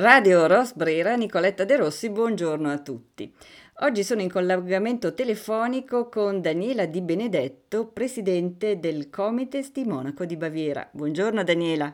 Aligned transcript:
Radio 0.00 0.46
Rosbrera, 0.46 1.16
Nicoletta 1.16 1.64
De 1.64 1.76
Rossi, 1.76 2.08
buongiorno 2.10 2.70
a 2.70 2.78
tutti. 2.78 3.34
Oggi 3.80 4.04
sono 4.04 4.20
in 4.20 4.30
collegamento 4.30 5.12
telefonico 5.12 6.08
con 6.08 6.40
Daniela 6.40 6.86
Di 6.86 7.00
Benedetto, 7.00 7.88
presidente 7.88 8.78
del 8.78 9.10
Comites 9.10 9.72
di 9.72 9.82
Monaco 9.84 10.24
di 10.24 10.36
Baviera. 10.36 10.88
Buongiorno 10.92 11.42
Daniela. 11.42 11.92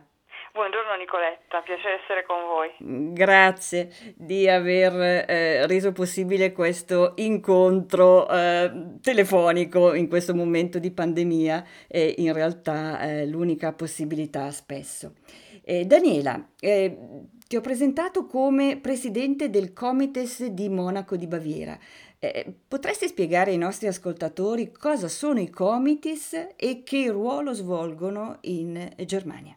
Buongiorno 0.53 0.95
Nicoletta, 0.97 1.63
piacere 1.63 2.01
essere 2.03 2.25
con 2.27 2.37
voi. 2.47 3.13
Grazie 3.15 3.89
di 4.15 4.51
aver 4.51 5.25
eh, 5.27 5.67
reso 5.67 5.93
possibile 5.93 6.53
questo 6.53 7.15
incontro 7.17 8.29
eh, 8.29 8.99
telefonico 9.01 9.95
in 9.95 10.09
questo 10.09 10.35
momento 10.35 10.79
di 10.79 10.93
pandemia 10.93 11.65
e 11.89 12.17
in 12.19 12.35
realtà 12.35 13.01
eh, 13.01 13.27
l'unica 13.27 13.73
possibilità 13.73 14.51
spesso. 14.51 15.15
Eh, 15.65 15.87
Daniela, 15.87 16.51
eh, 16.61 16.95
ti 17.55 17.61
ho 17.61 17.63
presentato 17.63 18.27
come 18.27 18.81
presidente 18.83 19.49
del 19.49 19.73
Comites 19.73 20.45
di 20.47 20.69
Monaco 20.69 21.15
di 21.15 21.29
Baviera. 21.29 21.79
Eh, 22.19 22.47
potresti 22.69 23.07
spiegare 23.07 23.53
ai 23.53 23.59
nostri 23.59 23.87
ascoltatori 23.87 24.73
cosa 24.73 25.07
sono 25.07 25.39
i 25.39 25.49
comites 25.51 26.57
e 26.59 26.83
che 26.83 27.13
ruolo 27.13 27.53
svolgono 27.53 28.39
in 28.51 28.91
Germania? 29.07 29.55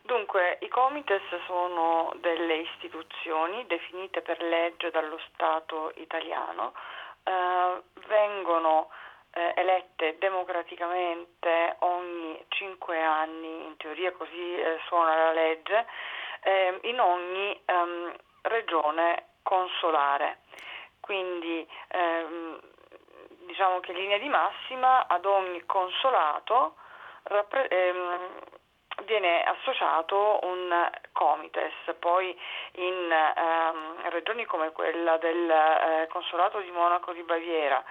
Dunque, 0.00 0.56
i 0.62 0.68
comites 0.68 1.20
sono 1.46 2.16
delle 2.22 2.64
istituzioni 2.72 3.66
definite 3.66 4.22
per 4.22 4.40
legge 4.40 4.90
dallo 4.90 5.18
Stato 5.28 5.92
italiano, 5.96 6.72
eh, 7.22 7.82
vengono 8.08 8.88
eh, 9.36 9.52
elette 9.56 10.16
democraticamente 10.18 11.76
ogni 11.80 12.42
cinque 12.48 12.98
anni, 13.02 13.66
in 13.66 13.76
teoria 13.76 14.10
così 14.12 14.54
eh, 14.56 14.78
suona 14.86 15.14
la 15.16 15.32
legge, 15.32 15.84
eh, 16.42 16.78
in 16.82 17.00
ogni 17.00 17.60
ehm, 17.64 18.14
regione 18.42 19.26
consolare. 19.42 20.38
Quindi 21.00 21.66
ehm, 21.88 22.60
diciamo 23.46 23.80
che 23.80 23.92
in 23.92 23.98
linea 23.98 24.18
di 24.18 24.28
massima 24.28 25.06
ad 25.06 25.24
ogni 25.24 25.64
consolato 25.66 26.74
rappre- 27.24 27.68
ehm, 27.68 28.30
viene 29.04 29.44
associato 29.44 30.40
un 30.42 30.90
comites, 31.12 31.72
poi 31.98 32.36
in 32.72 33.12
ehm, 33.12 34.10
regioni 34.10 34.44
come 34.44 34.72
quella 34.72 35.16
del 35.18 35.50
eh, 35.50 36.06
Consolato 36.08 36.60
di 36.60 36.70
Monaco 36.70 37.12
di 37.12 37.22
Baviera, 37.22 37.82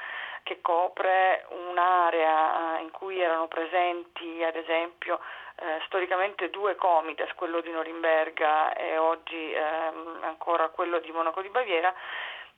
che 0.43 0.61
copre 0.61 1.45
un'area 1.49 2.79
in 2.79 2.91
cui 2.91 3.19
erano 3.19 3.47
presenti 3.47 4.43
ad 4.43 4.55
esempio 4.55 5.19
eh, 5.65 5.81
storicamente 5.85 6.51
due 6.51 6.75
comites, 6.75 7.33
quello 7.33 7.59
di 7.59 7.71
Norimberga 7.71 8.73
e 8.73 8.97
oggi 8.97 9.51
ehm, 9.51 10.19
ancora 10.21 10.69
quello 10.69 10.99
di 10.99 11.11
Monaco 11.11 11.41
di 11.41 11.49
Baviera, 11.49 11.91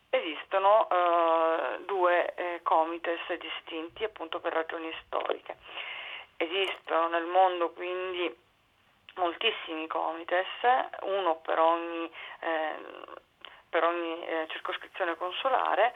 esistono 0.10 0.90
eh, 0.90 1.80
due 1.86 2.34
eh, 2.36 2.60
comites 2.64 3.22
distinti 3.40 4.04
appunto 4.04 4.40
per 4.40 4.52
ragioni 4.52 4.94
storiche. 5.06 5.56
Esistono 6.36 7.08
nel 7.08 7.26
mondo 7.26 7.72
quindi 7.72 8.36
moltissimi 9.16 9.88
comites, 9.88 10.48
uno 11.04 11.38
per 11.38 11.60
ogni, 11.60 12.12
ehm, 12.40 13.04
per 13.70 13.84
ogni 13.86 14.28
eh, 14.28 14.48
circoscrizione 14.50 15.16
consolare 15.16 15.94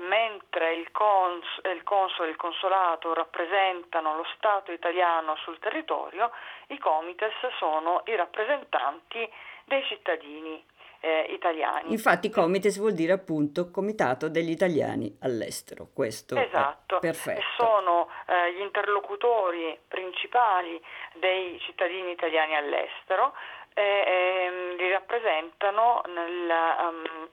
mentre 0.00 0.74
il, 0.74 0.90
cons- 0.90 1.60
il 1.64 1.82
console 1.84 2.28
e 2.28 2.30
il 2.32 2.36
consolato 2.36 3.14
rappresentano 3.14 4.16
lo 4.16 4.24
Stato 4.36 4.72
italiano 4.72 5.36
sul 5.36 5.58
territorio, 5.58 6.30
i 6.68 6.78
comites 6.78 7.32
sono 7.58 8.02
i 8.06 8.16
rappresentanti 8.16 9.30
dei 9.64 9.84
cittadini 9.84 10.62
eh, 11.00 11.26
italiani. 11.30 11.92
Infatti 11.92 12.30
comites 12.30 12.78
vuol 12.78 12.94
dire 12.94 13.12
appunto 13.12 13.70
Comitato 13.70 14.28
degli 14.28 14.50
Italiani 14.50 15.16
all'estero, 15.20 15.88
questo 15.92 16.34
esatto. 16.36 16.96
è 16.96 17.00
perfetto. 17.00 17.42
sono 17.56 18.08
eh, 18.26 18.54
gli 18.54 18.60
interlocutori 18.60 19.78
principali 19.86 20.82
dei 21.14 21.58
cittadini 21.60 22.10
italiani 22.10 22.56
all'estero 22.56 23.34
e 23.74 23.82
eh, 23.82 24.74
li 24.76 24.90
rappresentano 24.90 26.02
nel... 26.06 26.52
Um, 26.80 27.28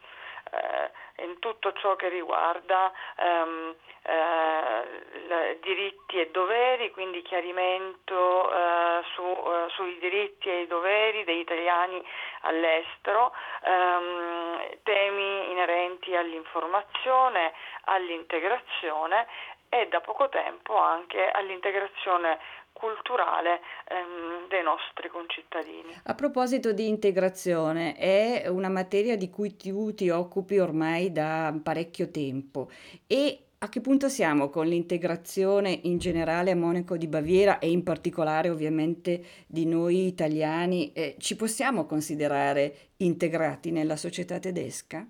eh, 0.51 1.00
in 1.17 1.39
tutto 1.39 1.73
ciò 1.73 1.95
che 1.95 2.09
riguarda 2.09 2.91
ehm, 3.17 3.75
eh, 4.03 5.59
diritti 5.61 6.19
e 6.19 6.31
doveri, 6.31 6.91
quindi 6.91 7.21
chiarimento 7.21 8.51
eh, 8.51 9.03
su, 9.13 9.21
eh, 9.21 9.69
sui 9.69 9.97
diritti 9.99 10.49
e 10.49 10.61
i 10.61 10.67
doveri 10.67 11.23
degli 11.23 11.39
italiani 11.39 12.03
all'estero, 12.41 13.31
ehm, 13.63 14.79
temi 14.83 15.51
inerenti 15.51 16.15
all'informazione, 16.15 17.53
all'integrazione 17.85 19.27
e 19.73 19.87
da 19.89 20.01
poco 20.01 20.27
tempo 20.27 20.75
anche 20.75 21.31
all'integrazione 21.31 22.37
culturale 22.73 23.61
ehm, 23.87 24.49
dei 24.49 24.63
nostri 24.63 25.07
concittadini. 25.07 25.95
A 26.03 26.13
proposito 26.13 26.73
di 26.73 26.89
integrazione, 26.89 27.95
è 27.95 28.47
una 28.49 28.67
materia 28.67 29.15
di 29.15 29.29
cui 29.29 29.55
tu 29.55 29.93
ti 29.93 30.09
occupi 30.09 30.59
ormai 30.59 31.13
da 31.13 31.57
parecchio 31.63 32.11
tempo 32.11 32.69
e 33.07 33.45
a 33.59 33.69
che 33.69 33.79
punto 33.79 34.09
siamo 34.09 34.49
con 34.49 34.65
l'integrazione 34.65 35.69
in 35.83 35.99
generale 35.99 36.51
a 36.51 36.55
Monaco 36.55 36.97
di 36.97 37.07
Baviera 37.07 37.59
e 37.59 37.69
in 37.69 37.83
particolare 37.83 38.49
ovviamente 38.49 39.23
di 39.47 39.65
noi 39.65 40.07
italiani? 40.07 40.91
Eh, 40.93 41.15
ci 41.19 41.37
possiamo 41.37 41.85
considerare 41.85 42.89
integrati 42.97 43.71
nella 43.71 43.95
società 43.95 44.39
tedesca? 44.39 45.07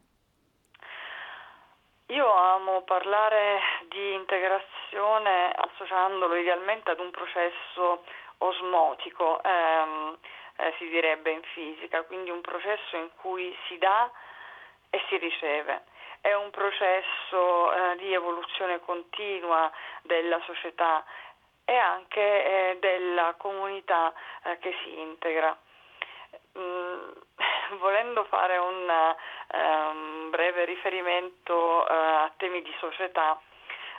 Io 2.11 2.29
amo 2.29 2.81
parlare 2.81 3.61
di 3.87 4.15
integrazione 4.15 5.49
associandolo 5.55 6.35
idealmente 6.35 6.91
ad 6.91 6.99
un 6.99 7.09
processo 7.09 8.03
osmotico, 8.39 9.41
ehm, 9.41 10.17
eh, 10.57 10.73
si 10.77 10.89
direbbe 10.89 11.31
in 11.31 11.41
fisica, 11.53 12.03
quindi 12.03 12.29
un 12.29 12.41
processo 12.41 12.97
in 12.97 13.07
cui 13.21 13.57
si 13.67 13.77
dà 13.77 14.11
e 14.89 15.01
si 15.07 15.15
riceve. 15.19 15.83
È 16.19 16.33
un 16.33 16.49
processo 16.49 17.71
eh, 17.71 17.95
di 17.95 18.13
evoluzione 18.13 18.81
continua 18.81 19.71
della 20.01 20.41
società 20.41 21.05
e 21.63 21.77
anche 21.77 22.19
eh, 22.19 22.77
della 22.81 23.35
comunità 23.37 24.11
eh, 24.43 24.57
che 24.57 24.75
si 24.83 24.99
integra. 24.99 25.57
Mm, 26.57 27.11
volendo 27.79 28.23
fare 28.25 28.57
un 28.57 28.91
um, 29.53 30.29
breve 30.29 30.65
riferimento 30.65 31.53
uh, 31.55 31.85
a 31.87 32.31
temi 32.37 32.61
di 32.61 32.73
società, 32.79 33.39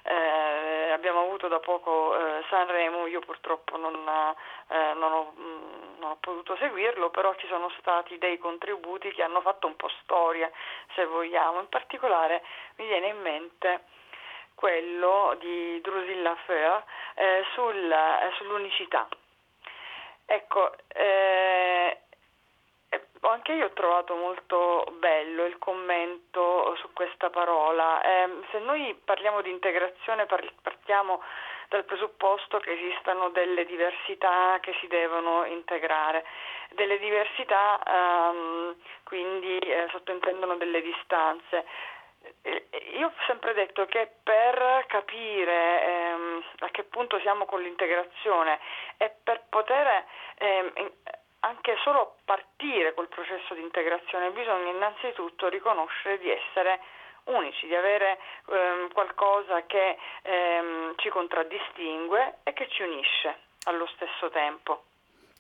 eh, 0.05 0.91
abbiamo 0.91 1.21
avuto 1.21 1.47
da 1.47 1.61
poco 1.61 2.17
eh, 2.17 2.43
Sanremo, 2.49 3.07
io 3.07 3.21
purtroppo 3.21 3.77
non, 3.77 3.95
eh, 3.95 4.93
non, 4.95 5.12
ho, 5.12 5.33
mm, 5.39 5.99
non, 6.01 6.11
ho, 6.11 6.17
potuto 6.19 6.57
seguirlo, 6.57 7.11
però 7.11 7.35
ci 7.37 7.47
sono 7.47 7.71
stati 7.79 8.19
dei 8.19 8.39
contributi 8.39 9.12
che 9.12 9.23
hanno 9.23 9.41
fatto 9.43 9.69
un 9.69 9.77
po' 9.77 9.89
storia, 10.03 10.51
se 10.95 11.05
vogliamo. 11.07 11.61
In 11.61 11.69
particolare 11.69 12.43
mi 12.77 12.87
viene 12.87 13.09
in 13.09 13.21
mente 13.21 13.85
quello 14.57 15.37
di 15.39 15.81
Drusilla 15.81 16.35
Feur 16.47 16.83
eh, 17.15 17.45
sul, 17.55 17.91
eh, 17.91 18.33
sull'unicità. 18.39 19.07
Ecco, 20.27 20.73
anche 23.31 23.53
io 23.53 23.66
ho 23.66 23.72
trovato 23.72 24.15
molto 24.15 24.84
bello 24.99 25.44
il 25.44 25.59
commento 25.59 26.75
su 26.77 26.93
questa 26.93 27.31
parola. 27.31 28.03
Eh, 28.03 28.28
se 28.50 28.59
noi 28.59 28.99
parliamo 29.05 29.43
di 29.43 29.50
integrazione 29.50 30.27
partiamo 30.27 31.22
dal 31.69 31.84
presupposto 31.84 32.59
che 32.59 32.72
esistano 32.72 33.31
delle 33.31 33.65
diversità 33.65 34.59
che 34.61 34.75
si 34.81 34.87
devono 34.88 35.44
integrare. 35.44 36.25
Delle 36.71 36.99
diversità 36.99 37.81
ehm, 37.82 38.76
quindi 39.05 39.58
eh, 39.58 39.88
sottointendono 39.91 40.56
delle 40.56 40.82
distanze. 40.82 41.64
Io 42.94 43.06
ho 43.06 43.12
sempre 43.26 43.52
detto 43.55 43.87
che 43.87 44.08
per 44.23 44.85
capire 44.87 45.85
ehm, 45.85 46.44
a 46.61 46.69
che 46.70 46.85
punto 46.85 47.19
siamo 47.20 47.47
con 47.47 47.61
l'integrazione 47.61 48.61
e 48.97 49.12
per 49.23 49.43
poter 49.49 50.05
ehm, 50.38 50.73
anche 51.44 51.77
solo 51.83 52.17
partire 52.25 52.94
col 52.94 53.09
processo 53.09 53.55
di 53.55 53.62
integrazione 53.62 54.31
bisogna 54.31 54.71
innanzitutto 54.71 55.49
riconoscere 55.49 56.19
di 56.19 56.31
essere 56.31 56.81
unici, 57.25 57.67
di 57.67 57.75
avere 57.75 58.19
ehm, 58.49 58.93
qualcosa 58.93 59.65
che 59.67 59.97
ehm, 60.23 60.94
ci 60.97 61.09
contraddistingue 61.09 62.39
e 62.43 62.53
che 62.53 62.69
ci 62.69 62.83
unisce 62.83 63.37
allo 63.65 63.87
stesso 63.94 64.29
tempo. 64.31 64.85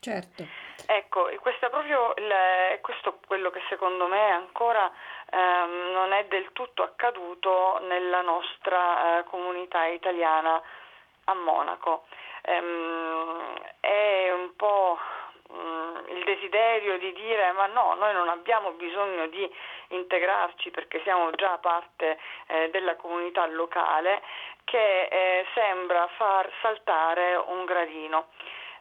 Certo. 0.00 0.44
Ecco, 0.86 1.30
questo 1.40 1.66
è 1.66 1.70
proprio 1.70 2.12
il, 2.16 2.80
questo 2.80 3.20
quello 3.26 3.50
che 3.50 3.62
secondo 3.68 4.08
me 4.08 4.30
ancora 4.30 4.90
ehm, 5.30 5.92
non 5.92 6.12
è 6.12 6.24
del 6.26 6.50
tutto 6.52 6.82
accaduto 6.82 7.78
nella 7.82 8.20
nostra 8.20 9.20
eh, 9.20 9.24
comunità 9.24 9.86
italiana 9.86 10.60
a 11.24 11.34
Monaco. 11.34 12.06
Ehm, 12.42 13.54
è 13.78 14.32
un 14.32 14.56
po' 14.56 14.98
mh, 15.52 16.16
il 16.16 16.24
desiderio 16.24 16.98
di 16.98 17.12
dire 17.12 17.52
ma 17.52 17.66
no, 17.66 17.94
noi 17.94 18.12
non 18.12 18.28
abbiamo 18.28 18.72
bisogno 18.72 19.26
di 19.28 19.48
integrarci 19.88 20.70
perché 20.70 21.00
siamo 21.02 21.30
già 21.32 21.58
parte 21.58 22.18
eh, 22.46 22.70
della 22.70 22.96
comunità 22.96 23.46
locale, 23.46 24.22
che 24.64 25.02
eh, 25.04 25.46
sembra 25.54 26.06
far 26.16 26.50
saltare 26.60 27.34
un 27.34 27.64
gradino 27.64 28.28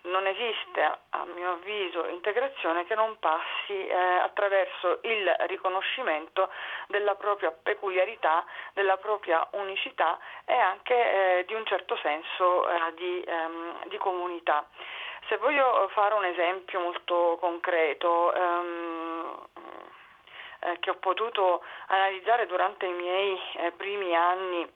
non 0.04 0.26
esiste, 0.26 0.82
a 1.10 1.26
mio 1.26 1.52
avviso, 1.52 2.08
integrazione 2.08 2.86
che 2.86 2.96
non 2.96 3.18
passi 3.20 3.86
eh, 3.88 3.94
attraverso 3.94 5.00
il 5.04 5.36
riconoscimento 5.48 6.50
della 6.88 7.16
propria 7.16 7.52
peculiarità, 7.52 8.44
della 8.74 8.98
propria 8.98 9.48
unicità 9.52 10.18
e 10.46 10.54
anche 10.54 10.94
eh, 11.40 11.46
di 11.46 11.54
un 11.54 11.66
certo 11.66 11.96
senso 11.98 12.68
eh, 12.68 12.94
di, 12.96 13.22
ehm, 13.22 13.88
di, 13.88 13.98
comunità. 13.98 14.66
Se 15.28 15.38
voglio 15.38 15.88
fare 15.94 16.16
un 16.16 16.26
esempio 16.26 16.80
molto 16.80 17.38
concreto, 17.40 18.34
ehm, 18.34 19.48
eh, 20.62 20.78
che 20.80 20.90
ho 20.90 20.96
potuto 20.96 21.64
analizzare 21.88 22.48
durante 22.48 22.86
i 22.86 22.94
miei 22.94 23.40
eh, 23.58 23.72
primi 23.72 24.16
anni 24.16 24.68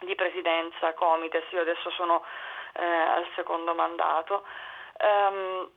di 0.00 0.14
presidenza 0.14 0.92
Comites, 0.92 1.50
io 1.50 1.60
adesso 1.60 1.90
sono 1.90 2.24
eh, 2.74 2.84
al 2.84 3.26
secondo 3.34 3.74
mandato. 3.74 4.44
Um, 5.00 5.70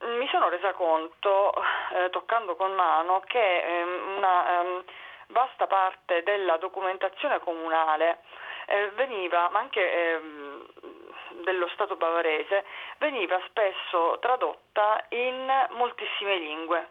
mi 0.00 0.28
sono 0.28 0.48
resa 0.48 0.72
conto, 0.74 1.52
eh, 1.92 2.10
toccando 2.10 2.54
con 2.56 2.72
mano, 2.72 3.20
che 3.26 3.62
ehm, 3.62 4.16
una 4.16 4.60
ehm, 4.60 4.84
vasta 5.28 5.66
parte 5.66 6.22
della 6.22 6.56
documentazione 6.56 7.40
comunale 7.40 8.20
eh, 8.66 8.90
veniva, 8.90 9.48
ma 9.50 9.58
anche 9.58 10.12
ehm, 10.12 10.66
dello 11.42 11.68
Stato 11.68 11.96
bavarese, 11.96 12.64
veniva 12.98 13.40
spesso 13.48 14.18
tradotta 14.20 15.04
in 15.10 15.66
moltissime 15.70 16.36
lingue, 16.38 16.88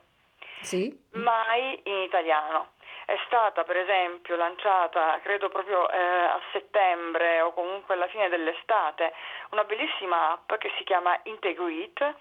sì. 0.61 1.05
mai 1.11 1.79
in 1.83 2.01
italiano 2.01 2.75
è 3.07 3.17
stata 3.25 3.63
per 3.63 3.77
esempio 3.77 4.35
lanciata, 4.35 5.17
credo 5.23 5.47
proprio 5.47 5.89
eh, 5.89 5.97
a 5.97 6.41
settembre 6.51 7.39
o 7.39 7.53
comunque 7.53 7.93
alla 7.93 8.07
fine 8.07 8.27
dell'estate, 8.27 9.13
una 9.51 9.63
bellissima 9.63 10.31
app 10.31 10.53
che 10.55 10.69
si 10.77 10.83
chiama 10.83 11.17
Integrit, 11.23 12.15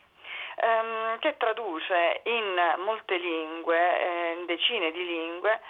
ehm, 0.54 1.18
che 1.18 1.36
traduce 1.38 2.20
in 2.22 2.74
molte 2.84 3.16
lingue, 3.16 4.00
eh, 4.00 4.32
in 4.38 4.46
decine 4.46 4.92
di 4.92 5.04
lingue, 5.04 5.60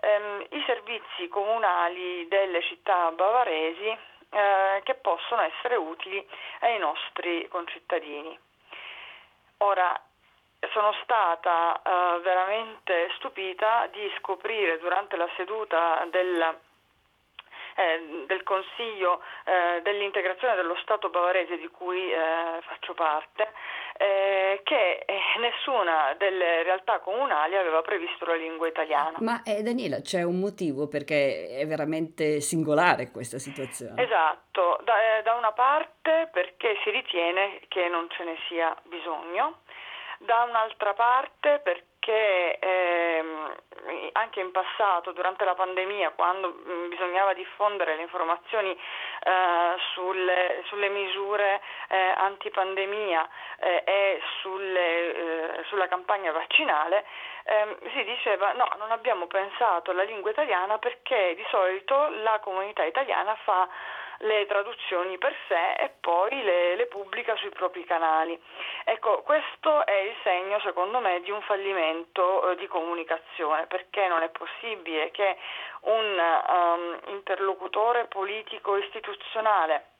ehm, 0.00 0.44
i 0.50 0.62
servizi 0.66 1.28
comunali 1.28 2.26
delle 2.26 2.60
città 2.62 3.12
bavaresi 3.12 3.86
eh, 3.86 4.80
che 4.82 4.94
possono 4.94 5.42
essere 5.42 5.76
utili 5.76 6.26
ai 6.62 6.78
nostri 6.78 7.46
concittadini. 7.46 8.36
Ora, 9.58 10.02
sono 10.72 10.92
stata 11.02 11.80
uh, 11.82 12.20
veramente 12.20 13.10
stupita 13.16 13.88
di 13.92 14.10
scoprire 14.18 14.78
durante 14.78 15.16
la 15.16 15.28
seduta 15.36 16.06
del, 16.10 16.56
eh, 17.76 18.24
del 18.26 18.42
Consiglio 18.42 19.20
eh, 19.44 19.82
dell'integrazione 19.82 20.54
dello 20.54 20.76
Stato 20.82 21.10
bavarese 21.10 21.58
di 21.58 21.68
cui 21.68 22.10
eh, 22.10 22.60
faccio 22.62 22.94
parte 22.94 23.48
eh, 23.96 24.60
che 24.64 25.04
nessuna 25.40 26.14
delle 26.18 26.62
realtà 26.62 26.98
comunali 27.00 27.56
aveva 27.56 27.82
previsto 27.82 28.24
la 28.24 28.34
lingua 28.34 28.68
italiana. 28.68 29.16
Ma 29.20 29.40
Daniela, 29.44 30.00
c'è 30.00 30.22
un 30.22 30.38
motivo 30.40 30.88
perché 30.88 31.48
è 31.58 31.66
veramente 31.66 32.40
singolare 32.40 33.10
questa 33.10 33.38
situazione. 33.38 34.02
Esatto, 34.02 34.80
da, 34.84 34.94
da 35.22 35.34
una 35.34 35.52
parte 35.52 36.28
perché 36.32 36.76
si 36.82 36.90
ritiene 36.90 37.60
che 37.68 37.88
non 37.88 38.08
ce 38.10 38.24
ne 38.24 38.36
sia 38.48 38.74
bisogno 38.84 39.62
da 40.24 40.42
un'altra 40.42 40.94
parte 40.94 41.60
perché 41.62 42.58
ehm, 42.58 43.54
anche 44.12 44.40
in 44.40 44.50
passato, 44.50 45.12
durante 45.12 45.44
la 45.44 45.54
pandemia, 45.54 46.10
quando 46.10 46.54
mm, 46.66 46.88
bisognava 46.88 47.34
diffondere 47.34 47.96
le 47.96 48.02
informazioni 48.02 48.70
eh, 48.70 49.76
sulle, 49.92 50.62
sulle, 50.66 50.88
misure 50.88 51.60
eh, 51.88 52.14
antipandemia 52.16 53.28
eh, 53.58 53.82
e 53.84 54.20
sulle, 54.40 55.58
eh, 55.58 55.64
sulla 55.64 55.88
campagna 55.88 56.32
vaccinale, 56.32 57.04
ehm, 57.44 57.76
si 57.94 58.04
diceva 58.04 58.52
no, 58.52 58.68
non 58.78 58.90
abbiamo 58.90 59.26
pensato 59.26 59.90
alla 59.90 60.02
lingua 60.02 60.30
italiana 60.30 60.78
perché 60.78 61.34
di 61.34 61.44
solito 61.50 62.08
la 62.22 62.38
comunità 62.40 62.84
italiana 62.84 63.34
fa 63.44 63.68
le 64.18 64.46
traduzioni 64.46 65.18
per 65.18 65.34
sé 65.48 65.74
e 65.74 65.90
poi 66.00 66.42
le, 66.42 66.76
le, 66.76 66.86
pubblica 66.86 67.34
sui 67.36 67.50
propri 67.50 67.84
canali. 67.84 68.38
Ecco, 68.84 69.22
questo 69.22 69.84
è 69.86 69.98
il 70.00 70.14
segno, 70.22 70.60
secondo 70.60 71.00
me, 71.00 71.20
di 71.22 71.30
un 71.30 71.40
fallimento 71.42 72.50
eh, 72.50 72.56
di 72.56 72.66
comunicazione, 72.66 73.66
perché 73.66 74.06
non 74.08 74.22
è 74.22 74.28
possibile 74.30 75.10
che 75.10 75.36
un 75.80 76.18
um, 76.48 76.98
interlocutore 77.14 78.06
politico 78.06 78.76
istituzionale 78.76 79.93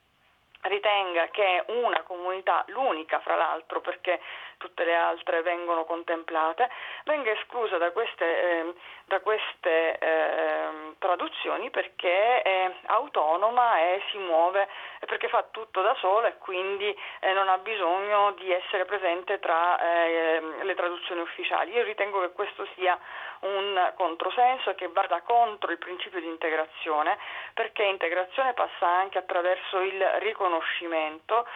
ritenga 0.64 1.28
che 1.28 1.64
una 1.68 2.02
comunità, 2.02 2.64
l'unica 2.68 3.20
fra 3.20 3.36
l'altro 3.36 3.80
perché 3.80 4.20
tutte 4.58 4.84
le 4.84 4.94
altre 4.94 5.42
vengono 5.42 5.84
contemplate, 5.84 6.70
venga 7.04 7.30
esclusa 7.30 7.76
da 7.76 7.90
queste, 7.90 8.24
eh, 8.24 8.74
da 9.06 9.20
queste 9.20 9.98
eh, 9.98 10.68
traduzioni 10.98 11.70
perché 11.70 12.42
è 12.42 12.72
autonoma 12.86 13.78
e 13.78 14.02
si 14.10 14.18
muove, 14.18 14.68
perché 15.00 15.28
fa 15.28 15.46
tutto 15.50 15.82
da 15.82 15.94
sola 15.96 16.28
e 16.28 16.38
quindi 16.38 16.96
eh, 17.20 17.32
non 17.32 17.48
ha 17.48 17.58
bisogno 17.58 18.32
di 18.32 18.50
essere 18.52 18.84
presente 18.84 19.38
tra 19.40 19.78
eh, 19.78 20.42
le 20.62 20.74
traduzioni 20.74 21.20
ufficiali. 21.20 21.72
Io 21.72 21.82
ritengo 21.82 22.20
che 22.20 22.32
questo 22.32 22.66
sia 22.74 22.98
un 23.44 23.92
controsenso 23.96 24.74
che 24.74 24.88
vada 24.88 25.20
contro 25.22 25.70
il 25.70 25.78
principio 25.78 26.20
di 26.20 26.26
integrazione, 26.26 27.18
perché 27.52 27.84
integrazione 27.84 28.52
passa 28.54 28.86
anche 28.86 29.18
attraverso 29.18 29.80
il 29.80 30.02
riconoscimento 30.20 31.46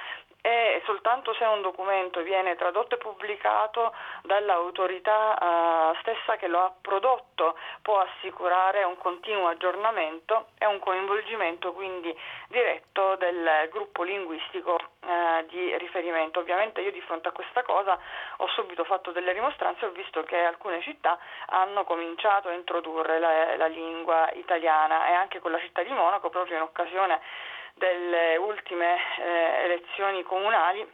e 0.41 0.83
soltanto 0.85 1.35
se 1.35 1.45
un 1.45 1.63
documento 1.63 2.23
viene 2.23 2.55
tradotto 2.55 2.95
e 2.95 2.99
pubblicato 2.99 3.93
dall'autorità 4.23 5.37
uh, 5.39 5.97
stessa 6.01 6.37
che 6.37 6.47
lo 6.47 6.61
ha 6.61 6.73
prodotto 6.81 7.57
può 7.83 7.99
assicurare 8.01 8.85
un 8.85 8.97
continuo 8.99 9.49
aggiornamento 9.49 10.49
e 10.59 10.67
un 10.67 10.79
coinvolgimento 10.79 11.73
quindi 11.73 12.17
diretto 12.49 13.17
del 13.17 13.69
gruppo 13.71 14.05
linguistico 14.05 14.75
uh, 14.75 15.45
di 15.49 15.77
riferimento. 15.77 16.39
Ovviamente 16.39 16.83
io 16.83 16.93
di 16.93 17.01
fronte 17.01 17.29
a 17.29 17.33
questa 17.33 17.63
cosa 17.63 17.99
ho 18.37 18.47
subito 18.49 18.85
fatto 18.85 19.11
delle 19.11 19.33
rimostranze 19.33 19.87
ho 19.87 19.91
visto 19.91 20.23
che 20.23 20.39
alcune 20.39 20.81
città 20.83 21.19
hanno 21.47 21.83
cominciato 21.85 22.49
a 22.49 22.53
introdurre 22.53 23.19
la, 23.19 23.57
la 23.57 23.67
lingua 23.67 24.31
italiana 24.35 25.09
e 25.09 25.13
anche 25.13 25.41
con 25.41 25.51
la 25.51 25.59
città 25.59 25.83
di 25.83 25.91
Monaco 25.91 26.31
proprio 26.31 26.57
in 26.57 26.63
occasione 26.63 27.21
delle 27.79 28.37
ultime 28.37 28.97
eh, 29.19 29.65
elezioni 29.65 30.23
comunali 30.23 30.87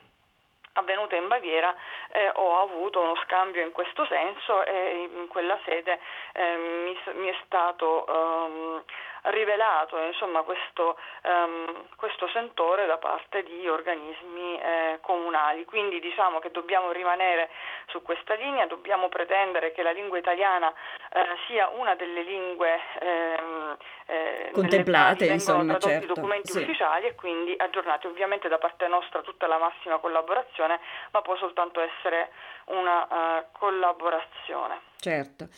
avvenute 0.75 1.17
in 1.17 1.29
Baviera 1.29 1.75
eh, 2.13 2.31
ho 2.35 2.61
avuto 2.63 3.01
uno 3.01 3.17
scambio 3.25 3.63
in 3.63 3.73
questo 3.73 4.07
senso 4.07 4.65
e 4.65 5.09
in 5.13 5.29
quella 5.29 5.59
sede 5.65 5.99
eh, 6.33 6.57
mi, 6.57 6.99
mi, 7.15 7.29
è 7.29 7.37
stato 7.45 8.05
um, 8.09 8.83
rivelato 9.25 9.99
insomma, 9.99 10.43
questo, 10.43 10.99
um, 11.23 11.87
questo, 11.97 12.29
sentore 12.29 12.87
da 12.87 12.99
parte 12.99 13.43
di 13.43 13.69
organismi 13.69 14.59
eh, 14.59 14.99
comunali. 15.01 15.65
Quindi 15.65 16.01
diciamo 16.01 16.41
che 16.41 16.51
dobbiamo 16.51 16.91
rimanere 16.91 17.51
su 17.87 18.03
questa 18.03 18.35
linea, 18.35 18.67
dobbiamo 18.67 19.09
pretendere 19.09 19.73
che 19.73 19.83
la 19.83 19.93
lingua 19.93 20.19
italiana 20.19 20.73
eh, 21.13 21.25
sia 21.47 21.69
una 21.69 21.95
delle 21.95 22.23
lingue 22.23 22.81
ehm, 23.01 23.77
eh, 24.07 24.51
contemplate, 24.53 25.27
insomma, 25.27 25.79
certo. 25.79 26.15
documenti 26.15 26.53
sì. 26.53 26.61
ufficiali 26.61 27.07
e 27.07 27.15
quindi 27.15 27.55
aggiornati. 27.57 28.07
Ovviamente 28.07 28.49
da 28.49 28.59
parte 28.59 28.87
nostra 28.89 29.23
tutta 29.23 29.47
la 29.47 29.59
massima 29.59 29.99
collaborazione, 29.99 30.81
ma 31.13 31.23
può 31.23 31.37
soltanto 31.37 31.81
essere 31.81 32.31
una 32.67 33.07
uh, 33.09 33.45
collaborazione. 33.53 34.81
Certo. 34.99 35.49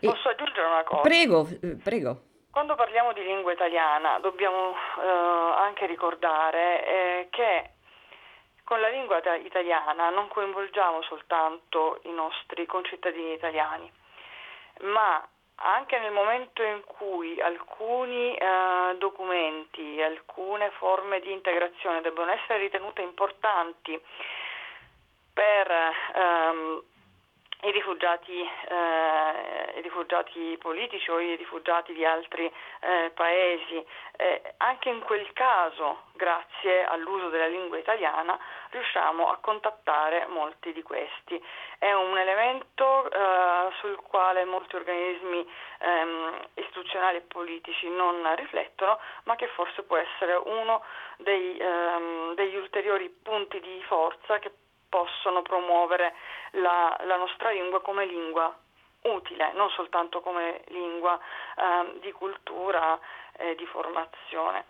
Posso 0.00 0.28
e... 0.28 0.32
aggiungere 0.32 0.66
una 0.66 0.82
cosa? 0.82 1.02
Prego, 1.02 1.46
eh, 1.62 1.76
prego. 1.82 2.32
Quando 2.54 2.76
parliamo 2.76 3.12
di 3.12 3.24
lingua 3.24 3.52
italiana 3.52 4.20
dobbiamo 4.20 4.76
eh, 4.76 5.08
anche 5.58 5.86
ricordare 5.86 6.86
eh, 6.86 7.28
che 7.30 7.70
con 8.62 8.80
la 8.80 8.86
lingua 8.86 9.20
italiana 9.38 10.10
non 10.10 10.28
coinvolgiamo 10.28 11.02
soltanto 11.02 11.98
i 12.04 12.12
nostri 12.12 12.64
concittadini 12.64 13.32
italiani, 13.32 13.90
ma 14.82 15.28
anche 15.56 15.98
nel 15.98 16.12
momento 16.12 16.62
in 16.62 16.84
cui 16.84 17.40
alcuni 17.40 18.36
eh, 18.36 18.94
documenti, 18.98 20.00
alcune 20.00 20.70
forme 20.78 21.18
di 21.18 21.32
integrazione 21.32 22.02
debbono 22.02 22.30
essere 22.30 22.60
ritenute 22.60 23.02
importanti 23.02 24.00
per 25.32 25.72
ehm, 26.14 26.82
i 27.64 27.70
rifugiati, 27.70 28.40
eh, 28.40 29.78
i 29.78 29.80
rifugiati, 29.80 30.56
politici 30.60 31.10
o 31.10 31.18
i 31.18 31.34
rifugiati 31.36 31.94
di 31.94 32.04
altri 32.04 32.44
eh, 32.80 33.10
paesi. 33.14 33.84
Eh, 34.16 34.54
anche 34.58 34.90
in 34.90 35.00
quel 35.00 35.32
caso, 35.32 36.02
grazie 36.12 36.84
all'uso 36.84 37.28
della 37.28 37.46
lingua 37.46 37.78
italiana, 37.78 38.38
riusciamo 38.70 39.30
a 39.30 39.38
contattare 39.38 40.26
molti 40.26 40.72
di 40.72 40.82
questi. 40.82 41.42
È 41.78 41.92
un 41.92 42.18
elemento 42.18 43.10
eh, 43.10 43.72
sul 43.80 43.96
quale 43.96 44.44
molti 44.44 44.76
organismi 44.76 45.48
ehm, 45.78 46.48
istituzionali 46.54 47.18
e 47.18 47.22
politici 47.22 47.88
non 47.88 48.22
riflettono, 48.36 48.98
ma 49.24 49.36
che 49.36 49.46
forse 49.48 49.82
può 49.84 49.96
essere 49.96 50.34
uno 50.34 50.82
dei, 51.16 51.56
ehm, 51.56 52.34
degli 52.34 52.56
ulteriori 52.56 53.08
punti 53.08 53.58
di 53.60 53.82
forza 53.86 54.38
che 54.38 54.52
possono 54.94 55.42
promuovere 55.42 56.14
la, 56.52 56.96
la 57.02 57.16
nostra 57.16 57.50
lingua 57.50 57.80
come 57.80 58.04
lingua 58.06 58.56
utile, 59.02 59.50
non 59.54 59.68
soltanto 59.70 60.20
come 60.20 60.62
lingua 60.68 61.18
eh, 61.18 61.98
di 61.98 62.12
cultura 62.12 62.96
e 63.36 63.56
di 63.56 63.66
formazione. 63.66 64.66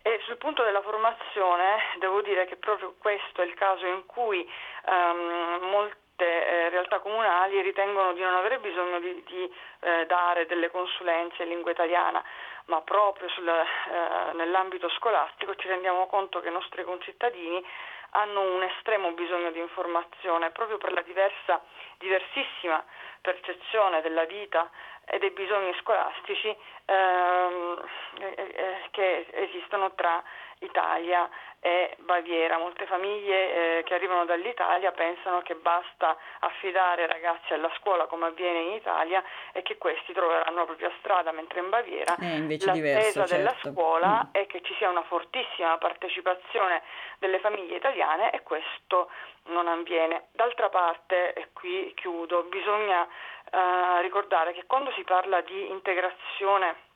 E 0.00 0.18
sul 0.24 0.38
punto 0.38 0.62
della 0.62 0.80
formazione 0.80 1.76
devo 1.98 2.22
dire 2.22 2.46
che 2.46 2.56
proprio 2.56 2.94
questo 2.98 3.42
è 3.42 3.44
il 3.44 3.52
caso 3.52 3.84
in 3.84 4.06
cui 4.06 4.50
um, 4.86 5.68
molte 5.68 6.24
eh, 6.24 6.70
realtà 6.70 7.00
comunali 7.00 7.60
ritengono 7.60 8.14
di 8.14 8.22
non 8.22 8.32
avere 8.32 8.60
bisogno 8.60 8.98
di, 8.98 9.22
di 9.26 9.54
eh, 9.80 10.06
dare 10.06 10.46
delle 10.46 10.70
consulenze 10.70 11.42
in 11.42 11.50
lingua 11.50 11.70
italiana, 11.70 12.24
ma 12.66 12.80
proprio 12.80 13.28
sul, 13.28 13.46
eh, 13.46 14.32
nell'ambito 14.32 14.88
scolastico 14.88 15.54
ci 15.56 15.68
rendiamo 15.68 16.06
conto 16.06 16.40
che 16.40 16.48
i 16.48 16.52
nostri 16.52 16.82
concittadini 16.82 17.62
hanno 18.10 18.40
un 18.40 18.62
estremo 18.62 19.12
bisogno 19.12 19.50
di 19.50 19.58
informazione 19.58 20.50
proprio 20.50 20.78
per 20.78 20.92
la 20.92 21.02
diversa, 21.02 21.62
diversissima 21.98 22.84
percezione 23.20 24.00
della 24.00 24.24
vita 24.24 24.70
e 25.10 25.18
dei 25.18 25.30
bisogni 25.30 25.74
scolastici 25.80 26.56
ehm, 26.84 27.82
eh, 28.20 28.34
eh, 28.36 28.76
che 28.92 29.26
esistono 29.32 29.92
tra 29.94 30.22
Italia 30.60 31.28
e 31.58 31.96
Baviera. 31.98 32.58
Molte 32.58 32.86
famiglie 32.86 33.78
eh, 33.78 33.82
che 33.82 33.94
arrivano 33.94 34.24
dall'Italia 34.24 34.92
pensano 34.92 35.42
che 35.42 35.56
basta 35.56 36.16
affidare 36.40 37.06
ragazzi 37.06 37.52
alla 37.52 37.70
scuola 37.78 38.06
come 38.06 38.26
avviene 38.26 38.60
in 38.60 38.72
Italia 38.74 39.22
e 39.52 39.62
che 39.62 39.78
questi 39.78 40.12
troveranno 40.12 40.58
la 40.58 40.64
propria 40.64 40.92
strada, 40.98 41.32
mentre 41.32 41.60
in 41.60 41.70
Baviera 41.70 42.14
diverso, 42.16 43.24
della 43.24 43.50
certo. 43.50 43.72
scuola 43.72 44.26
mm. 44.26 44.32
è 44.32 44.46
che 44.46 44.62
ci 44.62 44.74
sia 44.76 44.88
una 44.88 45.02
fortissima 45.02 45.76
partecipazione 45.78 46.82
delle 47.18 47.40
famiglie 47.40 47.76
italiane 47.76 48.30
e 48.30 48.42
questo 48.42 49.10
non 49.46 49.66
avviene. 49.66 50.28
D'altra 50.32 50.68
parte, 50.68 51.32
e 51.32 51.48
qui 51.52 51.92
chiudo, 51.94 52.44
bisogna 52.44 53.06
eh, 53.50 54.02
ricordare 54.02 54.52
che 54.52 54.64
quando 54.66 54.92
si 54.92 55.02
parla 55.02 55.40
di 55.42 55.70
integrazione 55.70 56.88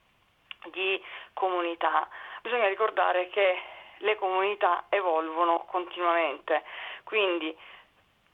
di 0.70 1.02
comunità, 1.32 2.08
bisogna 2.42 2.68
ricordare 2.68 3.28
che 3.28 3.60
le 3.98 4.16
comunità 4.16 4.84
evolvono 4.88 5.64
continuamente, 5.66 6.62
quindi 7.04 7.56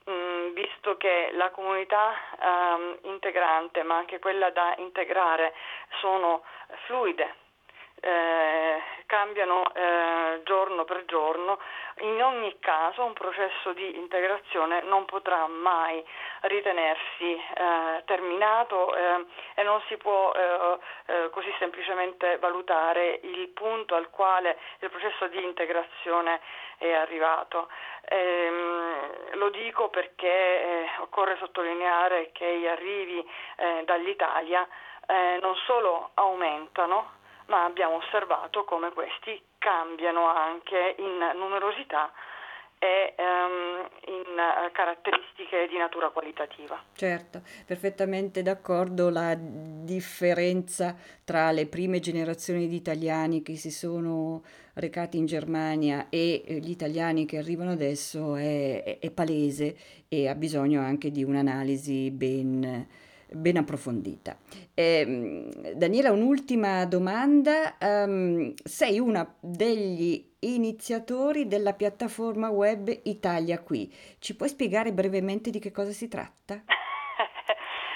mh, 0.04 0.10
mm, 0.10 0.52
visto 0.52 0.96
che 0.96 1.30
la 1.32 1.50
comunità 1.50 2.14
um, 2.40 2.98
integrante 3.02 3.82
ma 3.82 3.96
anche 3.96 4.18
quella 4.18 4.50
da 4.50 4.74
integrare 4.78 5.54
sono 6.00 6.42
fluide, 6.86 7.34
eh, 8.00 8.82
cambiano 9.06 9.72
eh, 9.74 10.40
giorno 10.44 10.84
per 10.84 11.04
giorno, 11.04 11.58
in 11.98 12.22
ogni 12.22 12.56
caso 12.60 13.04
un 13.04 13.12
processo 13.12 13.72
di 13.72 13.96
integrazione 13.96 14.82
non 14.82 15.04
potrà 15.04 15.46
mai 15.48 16.02
ritenersi 16.42 17.34
eh, 17.34 18.02
terminato 18.04 18.94
eh, 18.94 19.26
e 19.54 19.62
non 19.64 19.82
si 19.88 19.96
può 19.96 20.32
eh, 20.32 20.78
eh, 21.06 21.30
così 21.30 21.52
semplicemente 21.58 22.38
valutare 22.38 23.18
il 23.24 23.48
punto 23.48 23.96
al 23.96 24.10
quale 24.10 24.58
il 24.78 24.90
processo 24.90 25.26
di 25.26 25.42
integrazione 25.42 26.40
è 26.78 26.92
arrivato. 26.92 27.68
Ehm, 28.08 29.36
lo 29.38 29.50
dico 29.50 29.88
perché 29.88 30.88
occorre 31.00 31.36
sottolineare 31.36 32.30
che 32.32 32.58
gli 32.58 32.66
arrivi 32.66 33.28
dall'Italia 33.84 34.66
non 35.40 35.54
solo 35.66 36.10
aumentano, 36.14 37.18
ma 37.50 37.64
abbiamo 37.64 37.96
osservato 37.96 38.64
come 38.64 38.92
questi 38.92 39.42
cambiano 39.58 40.26
anche 40.28 40.94
in 40.98 41.18
numerosità 41.34 42.10
e 42.78 43.14
um, 43.18 43.86
in 44.06 44.32
uh, 44.38 44.72
caratteristiche 44.72 45.68
di 45.68 45.76
natura 45.76 46.08
qualitativa. 46.08 46.82
Certo, 46.94 47.42
perfettamente 47.66 48.40
d'accordo. 48.40 49.10
La 49.10 49.36
differenza 49.36 50.96
tra 51.22 51.50
le 51.50 51.66
prime 51.66 52.00
generazioni 52.00 52.68
di 52.68 52.76
italiani 52.76 53.42
che 53.42 53.56
si 53.56 53.70
sono 53.70 54.42
recati 54.74 55.18
in 55.18 55.26
Germania 55.26 56.06
e 56.08 56.42
eh, 56.46 56.54
gli 56.54 56.70
italiani 56.70 57.26
che 57.26 57.36
arrivano 57.36 57.72
adesso 57.72 58.36
è, 58.36 58.82
è, 58.82 58.98
è 58.98 59.10
palese 59.10 59.76
e 60.08 60.28
ha 60.28 60.34
bisogno 60.34 60.80
anche 60.80 61.10
di 61.10 61.22
un'analisi 61.22 62.10
ben 62.10 63.08
ben 63.32 63.56
approfondita. 63.56 64.36
Eh, 64.74 65.48
Daniela, 65.74 66.12
un'ultima 66.12 66.84
domanda. 66.86 67.76
Um, 67.80 68.52
sei 68.62 68.98
una 68.98 69.34
degli 69.40 70.28
iniziatori 70.40 71.46
della 71.46 71.74
piattaforma 71.74 72.50
web 72.50 72.88
Italia 73.04 73.60
Qui. 73.60 73.92
Ci 74.18 74.36
puoi 74.36 74.48
spiegare 74.48 74.92
brevemente 74.92 75.50
di 75.50 75.58
che 75.58 75.70
cosa 75.70 75.92
si 75.92 76.08
tratta? 76.08 76.62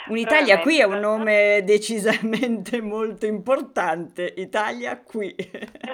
Un'Italia 0.07 0.59
qui 0.61 0.81
è 0.81 0.85
un 0.85 0.99
nome 0.99 1.63
decisamente 1.65 2.83
molto 2.83 3.25
importante, 3.25 4.35
Italia 4.37 5.01
qui. 5.01 5.35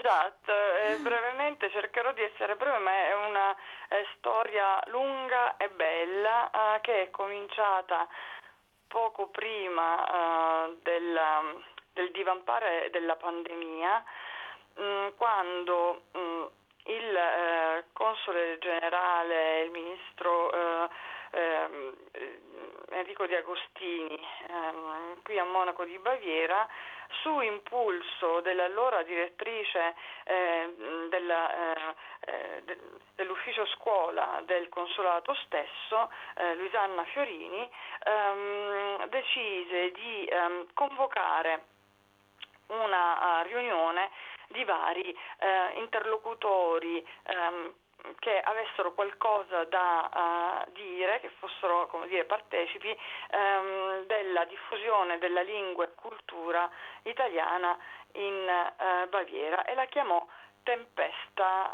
Esatto, 0.00 0.50
eh, 0.50 0.96
brevemente 0.96 1.70
cercherò 1.70 2.12
di 2.12 2.22
essere 2.22 2.56
breve, 2.56 2.78
ma 2.78 2.90
è 2.90 3.14
una 3.28 3.54
eh, 3.54 4.04
storia 4.16 4.82
lunga 4.86 5.56
e 5.56 5.68
bella 5.68 6.50
eh, 6.50 6.80
che 6.80 7.02
è 7.02 7.10
cominciata 7.10 8.08
poco 8.90 9.28
prima 9.28 10.66
uh, 10.66 10.76
del, 10.82 11.20
del, 11.92 12.10
divampare 12.10 12.90
della 12.90 13.14
pandemia, 13.14 14.04
mh, 14.74 14.82
mm, 14.82 15.06
quando 15.16 16.02
mh, 16.10 16.18
mm, 16.18 16.44
il 16.86 17.14
eh, 17.14 17.84
console 17.92 18.58
generale, 18.58 19.62
il 19.62 19.70
ministro 19.70 20.50
eh, 20.52 20.88
eh, 21.30 22.40
Enrico 22.90 23.26
Di 23.26 23.34
Agostini, 23.34 24.18
ehm, 24.48 25.22
qui 25.22 25.38
a 25.38 25.44
Monaco 25.44 25.84
di 25.84 25.98
Baviera, 25.98 26.68
su 27.22 27.40
impulso 27.40 28.40
dell'allora 28.40 29.02
direttrice 29.02 29.94
eh, 30.24 31.06
della, 31.08 31.74
eh, 31.74 31.94
eh, 32.20 32.62
de, 32.64 32.78
dell'ufficio 33.16 33.66
scuola 33.66 34.42
del 34.44 34.68
consolato 34.68 35.34
stesso, 35.44 36.10
eh, 36.36 36.54
Luisanna 36.54 37.04
Fiorini, 37.04 37.68
ehm, 38.04 39.06
decise 39.06 39.90
di 39.92 40.24
ehm, 40.26 40.66
convocare 40.74 41.64
una 42.70 43.40
uh, 43.40 43.42
riunione 43.46 44.10
di 44.48 44.64
vari 44.64 45.10
uh, 45.10 45.78
interlocutori 45.78 47.04
um, 47.26 47.72
che 48.18 48.40
avessero 48.40 48.92
qualcosa 48.92 49.64
da 49.64 50.64
uh, 50.66 50.72
dire, 50.72 51.20
che 51.20 51.30
fossero 51.38 51.86
come 51.88 52.06
dire, 52.08 52.24
partecipi 52.24 52.88
um, 52.88 54.04
della 54.06 54.44
diffusione 54.44 55.18
della 55.18 55.42
lingua 55.42 55.84
e 55.84 55.94
cultura 55.94 56.68
italiana 57.02 57.76
in 58.12 58.46
uh, 58.46 59.08
Baviera 59.08 59.64
e 59.64 59.74
la 59.74 59.86
chiamò 59.86 60.26
Tempesta 60.62 61.70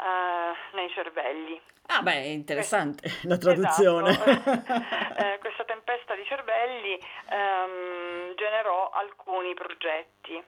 uh, 0.71 0.75
nei 0.75 0.89
cervelli. 0.89 1.61
Ah 1.87 2.01
beh, 2.01 2.19
interessante 2.27 3.09
la 3.23 3.37
traduzione. 3.37 4.09
Esatto. 4.09 4.73
eh, 5.19 5.37
questa 5.39 5.63
tempesta 5.65 6.15
di 6.15 6.25
cervelli 6.25 6.99
um, 7.29 8.35
generò 8.35 8.89
alcuni 8.89 9.53
progetti 9.53 10.41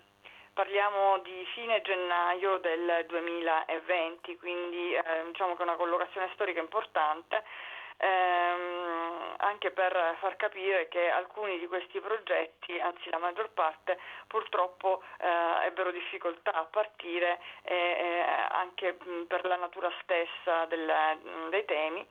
parliamo 0.53 1.19
di 1.19 1.45
fine 1.53 1.81
gennaio 1.81 2.57
del 2.57 3.05
2020, 3.07 4.37
quindi 4.37 4.93
eh, 4.93 5.01
diciamo 5.27 5.55
che 5.55 5.61
è 5.61 5.65
una 5.65 5.75
collocazione 5.75 6.29
storica 6.33 6.59
importante. 6.59 7.43
Ehm, 8.01 9.35
anche 9.39 9.71
per 9.71 10.15
far 10.19 10.37
capire 10.37 10.87
che 10.87 11.09
alcuni 11.09 11.59
di 11.59 11.67
questi 11.67 11.99
progetti, 11.99 12.79
anzi 12.79 13.09
la 13.09 13.17
maggior 13.17 13.49
parte, 13.51 13.99
purtroppo 14.27 15.01
eh, 15.17 15.65
ebbero 15.65 15.91
difficoltà 15.91 16.53
a 16.53 16.63
partire 16.63 17.39
eh, 17.63 18.23
anche 18.51 18.97
per 19.27 19.45
la 19.45 19.57
natura 19.57 19.91
stessa 20.01 20.65
del, 20.65 21.49
dei 21.49 21.65
temi. 21.65 22.07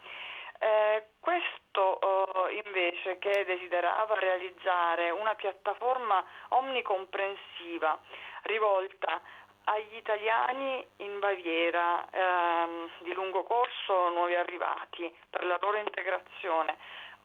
Eh, 0.60 1.04
questo 1.20 1.80
oh, 1.80 2.48
invece 2.48 3.18
che 3.18 3.44
desiderava 3.44 4.18
realizzare 4.18 5.10
una 5.10 5.34
piattaforma 5.36 6.24
omnicomprensiva 6.48 7.98
rivolta 8.42 9.20
agli 9.64 9.96
italiani 9.96 10.86
in 10.96 11.18
Baviera 11.18 12.06
ehm, 12.10 12.90
di 13.00 13.12
lungo 13.12 13.44
corso 13.44 14.08
nuovi 14.10 14.34
arrivati 14.34 15.14
per 15.28 15.44
la 15.44 15.58
loro 15.60 15.76
integrazione 15.76 16.76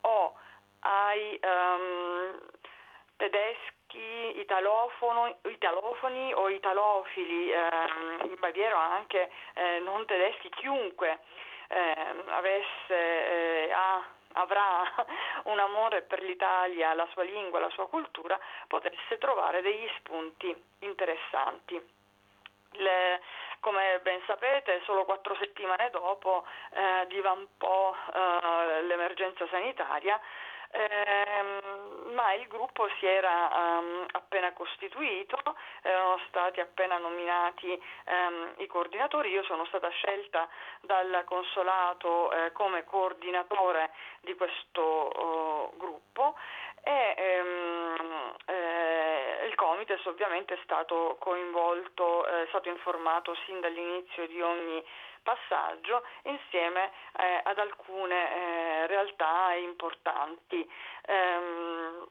o 0.01 0.33
ai 0.81 1.39
ehm, 1.41 2.39
tedeschi 3.15 4.39
italofoni 4.39 6.33
o 6.33 6.49
italofili 6.49 7.51
ehm, 7.51 8.21
in 8.23 8.35
Baviera 8.39 8.79
anche 8.79 9.31
eh, 9.53 9.79
non 9.79 10.05
tedeschi, 10.05 10.49
chiunque 10.49 11.19
eh, 11.69 12.23
avesse, 12.27 12.89
eh, 12.89 13.71
ha, 13.71 14.03
avrà 14.33 14.83
un 15.45 15.59
amore 15.59 16.01
per 16.01 16.21
l'Italia, 16.21 16.93
la 16.93 17.07
sua 17.11 17.23
lingua, 17.23 17.59
la 17.59 17.69
sua 17.69 17.87
cultura, 17.87 18.39
potesse 18.67 19.17
trovare 19.17 19.61
degli 19.61 19.87
spunti 19.97 20.55
interessanti. 20.79 21.81
Le, 22.75 23.21
come 23.59 23.99
ben 24.01 24.21
sapete, 24.25 24.81
solo 24.83 25.05
quattro 25.05 25.35
settimane 25.35 25.89
dopo 25.91 26.45
eh, 26.71 27.05
divampò 27.07 27.93
eh, 27.93 28.81
l'emergenza 28.83 29.47
sanitaria 29.47 30.19
eh, 30.73 32.11
ma 32.13 32.33
il 32.33 32.47
gruppo 32.47 32.87
si 32.99 33.05
era 33.05 33.49
um, 33.79 34.05
appena 34.11 34.51
costituito, 34.53 35.37
erano 35.81 36.19
stati 36.27 36.59
appena 36.59 36.97
nominati 36.97 37.69
um, 37.69 38.53
i 38.57 38.67
coordinatori, 38.67 39.29
io 39.29 39.43
sono 39.43 39.65
stata 39.65 39.89
scelta 39.89 40.47
dal 40.81 41.23
consolato 41.25 42.31
eh, 42.31 42.51
come 42.53 42.83
coordinatore 42.85 43.91
di 44.21 44.33
questo 44.35 45.71
uh, 45.73 45.77
gruppo 45.77 46.35
e 46.83 47.41
um, 47.41 48.33
eh, 48.45 49.45
il 49.47 49.55
Comites 49.55 50.03
ovviamente 50.05 50.55
è 50.55 50.59
stato 50.63 51.17
coinvolto, 51.19 52.25
è 52.25 52.45
stato 52.49 52.69
informato 52.69 53.35
sin 53.45 53.59
dall'inizio 53.59 54.27
di 54.27 54.41
ogni 54.41 54.83
passaggio 55.23 56.03
insieme 56.23 56.91
eh, 57.17 57.41
ad 57.43 57.57
alcune 57.57 58.35
eh, 58.35 58.87
realtà 58.87 59.53
importanti. 59.53 60.69
Ehm, 61.05 62.07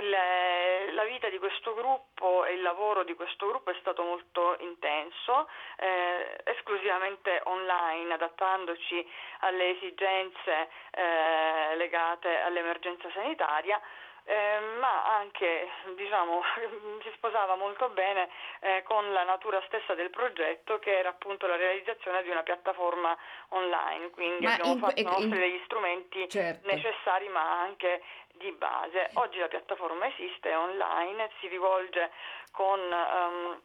le, 0.00 0.92
la 0.92 1.04
vita 1.04 1.28
di 1.28 1.38
questo 1.38 1.72
gruppo 1.74 2.44
e 2.44 2.54
il 2.54 2.62
lavoro 2.62 3.04
di 3.04 3.14
questo 3.14 3.46
gruppo 3.46 3.70
è 3.70 3.76
stato 3.78 4.02
molto 4.02 4.56
intenso, 4.58 5.48
eh, 5.76 6.40
esclusivamente 6.44 7.40
online, 7.44 8.14
adattandoci 8.14 9.08
alle 9.40 9.76
esigenze 9.76 10.68
eh, 10.90 11.76
legate 11.76 12.40
all'emergenza 12.40 13.08
sanitaria 13.12 13.80
eh, 14.24 14.58
ma 14.80 15.16
anche 15.16 15.68
diciamo, 15.96 16.42
si 17.02 17.10
sposava 17.14 17.56
molto 17.56 17.90
bene 17.90 18.28
eh, 18.60 18.82
con 18.84 19.12
la 19.12 19.22
natura 19.24 19.62
stessa 19.66 19.94
del 19.94 20.10
progetto 20.10 20.78
che 20.78 20.98
era 20.98 21.10
appunto 21.10 21.46
la 21.46 21.56
realizzazione 21.56 22.22
di 22.22 22.30
una 22.30 22.42
piattaforma 22.42 23.16
online, 23.50 24.10
quindi 24.10 24.44
ma 24.44 24.54
abbiamo 24.54 24.72
in, 24.72 24.78
fatto 24.78 25.00
in, 25.00 25.06
nostri 25.06 25.38
degli 25.38 25.60
strumenti 25.64 26.28
certo. 26.28 26.66
necessari 26.66 27.28
ma 27.28 27.60
anche 27.60 28.02
di 28.32 28.50
base. 28.52 29.10
Oggi 29.14 29.38
la 29.38 29.48
piattaforma 29.48 30.06
esiste, 30.06 30.50
è 30.50 30.58
online, 30.58 31.30
si 31.40 31.48
rivolge 31.48 32.10
con 32.50 32.80
um, 32.80 33.60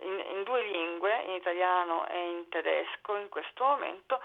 in, 0.00 0.24
in 0.36 0.42
due 0.44 0.62
lingue, 0.62 1.22
in 1.26 1.34
italiano 1.34 2.06
e 2.08 2.30
in 2.30 2.48
tedesco 2.48 3.16
in 3.16 3.28
questo 3.28 3.64
momento, 3.64 4.20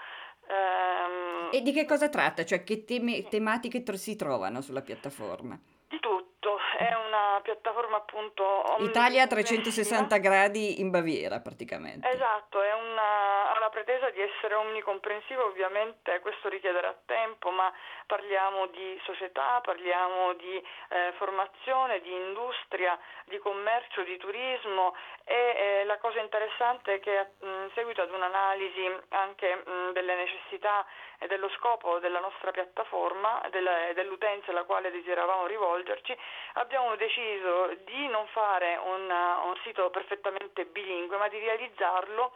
Um, 0.48 1.48
e 1.52 1.62
di 1.62 1.72
che 1.72 1.84
cosa 1.86 2.08
tratta? 2.08 2.44
Cioè 2.44 2.64
che 2.64 2.84
temi, 2.84 3.26
tematiche 3.28 3.82
si 3.96 4.16
trovano 4.16 4.60
sulla 4.60 4.82
piattaforma? 4.82 5.58
Di 5.88 5.98
tutto, 6.00 6.58
è 6.78 6.92
una 6.94 7.40
piattaforma 7.42 7.96
appunto... 7.96 8.76
Italia 8.80 9.22
a 9.22 9.26
360 9.26 10.16
gradi 10.18 10.80
in 10.80 10.90
Baviera 10.90 11.40
praticamente. 11.40 12.08
Esatto, 12.08 12.60
una, 12.94 13.54
ha 13.54 13.58
la 13.58 13.68
pretesa 13.68 14.10
di 14.10 14.20
essere 14.20 14.54
omnicomprensivo, 14.54 15.44
ovviamente 15.44 16.20
questo 16.20 16.48
richiederà 16.48 16.96
tempo, 17.06 17.50
ma 17.50 17.72
parliamo 18.06 18.66
di 18.68 18.98
società, 19.04 19.60
parliamo 19.62 20.34
di 20.34 20.56
eh, 20.56 21.12
formazione, 21.18 22.00
di 22.00 22.12
industria, 22.12 22.98
di 23.26 23.38
commercio, 23.38 24.02
di 24.02 24.16
turismo 24.16 24.94
e 25.24 25.34
eh, 25.34 25.84
la 25.84 25.96
cosa 25.98 26.20
interessante 26.20 26.94
è 26.94 27.00
che 27.00 27.30
in 27.40 27.70
seguito 27.74 28.02
ad 28.02 28.12
un'analisi 28.12 28.94
anche 29.08 29.54
mh, 29.54 29.92
delle 29.92 30.14
necessità 30.16 30.84
e 31.18 31.26
dello 31.26 31.48
scopo 31.56 31.98
della 31.98 32.20
nostra 32.20 32.50
piattaforma 32.50 33.42
e 33.42 33.94
dell'utenza 33.94 34.50
alla 34.50 34.64
quale 34.64 34.90
desideravamo 34.90 35.46
rivolgerci, 35.46 36.16
abbiamo 36.54 36.94
deciso 36.96 37.74
di 37.84 38.06
non 38.08 38.26
fare 38.28 38.76
un, 38.76 39.10
un 39.10 39.56
sito 39.62 39.88
perfettamente 39.90 40.66
bilingue, 40.66 41.16
ma 41.16 41.28
di 41.28 41.38
realizzarlo 41.38 42.34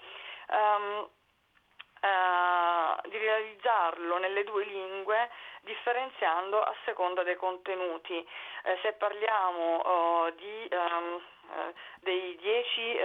um, 0.48 1.08
Uh, 2.00 3.08
di 3.08 3.18
realizzarlo 3.18 4.18
nelle 4.18 4.44
due 4.44 4.64
lingue 4.64 5.28
differenziando 5.62 6.62
a 6.62 6.72
seconda 6.84 7.24
dei 7.24 7.34
contenuti. 7.34 8.24
Eh, 8.62 8.78
se 8.82 8.92
parliamo 8.92 10.26
uh, 10.26 10.30
di 10.36 10.68
um, 10.70 11.14
uh, 11.14 11.20
dei 12.00 12.36
dieci 12.36 12.96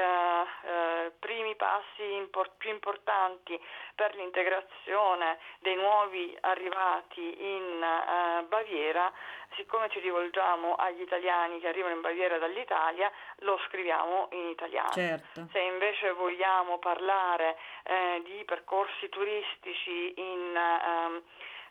primi 1.19 1.55
passi 1.55 2.29
più 2.57 2.69
importanti 2.69 3.59
per 3.95 4.15
l'integrazione 4.15 5.39
dei 5.59 5.75
nuovi 5.75 6.35
arrivati 6.41 7.35
in 7.39 7.85
Baviera, 8.47 9.11
siccome 9.55 9.89
ci 9.89 9.99
rivolgiamo 9.99 10.75
agli 10.75 11.01
italiani 11.01 11.59
che 11.59 11.67
arrivano 11.67 11.95
in 11.95 12.01
Baviera 12.01 12.37
dall'Italia, 12.37 13.11
lo 13.39 13.59
scriviamo 13.67 14.27
in 14.31 14.47
italiano. 14.47 14.91
Certo. 14.91 15.47
Se 15.51 15.59
invece 15.59 16.11
vogliamo 16.11 16.77
parlare 16.79 17.57
eh, 17.83 18.21
di 18.23 18.43
percorsi 18.45 19.09
turistici 19.09 20.13
in, 20.15 20.55
ehm, 20.55 21.15
eh, 21.15 21.21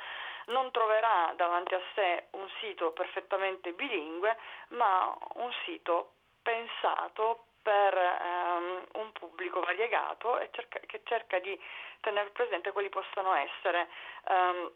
non 0.47 0.71
troverà 0.71 1.33
davanti 1.37 1.75
a 1.75 1.81
sé 1.95 2.27
un 2.33 2.49
sito 2.61 2.91
perfettamente 2.93 3.73
bilingue, 3.73 4.37
ma 4.69 5.17
un 5.35 5.53
sito 5.65 6.13
pensato 6.43 7.47
per 7.67 7.95
um, 7.95 9.03
un 9.03 9.11
pubblico 9.11 9.59
variegato 9.59 10.39
e 10.39 10.51
cerca, 10.53 10.79
che 10.87 11.01
cerca 11.03 11.41
di 11.41 11.61
tenere 12.01 12.31
presente 12.31 12.71
quali 12.71 12.89
possono 12.89 13.35
essere 13.35 13.89
um, 14.29 14.71